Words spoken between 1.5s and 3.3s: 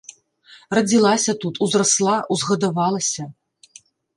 узрасла, узгадавалася.